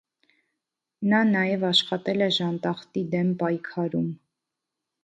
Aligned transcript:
Նա 1.11 1.19
նաև 1.35 1.67
աշխատել 1.69 2.27
է 2.29 2.31
ժանտախտի 2.39 3.07
դեմ 3.13 3.31
պայքարում։ 3.45 4.11